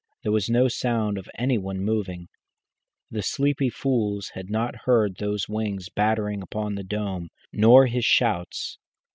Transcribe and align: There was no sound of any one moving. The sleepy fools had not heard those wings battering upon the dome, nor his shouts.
There 0.23 0.31
was 0.31 0.49
no 0.49 0.67
sound 0.67 1.19
of 1.19 1.29
any 1.37 1.59
one 1.59 1.79
moving. 1.79 2.27
The 3.11 3.21
sleepy 3.21 3.69
fools 3.69 4.29
had 4.33 4.49
not 4.49 4.85
heard 4.87 5.17
those 5.17 5.47
wings 5.47 5.89
battering 5.89 6.41
upon 6.41 6.73
the 6.73 6.83
dome, 6.83 7.29
nor 7.53 7.85
his 7.85 8.03
shouts. 8.03 8.79